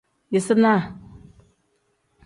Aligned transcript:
Yisinaa. 0.31 0.81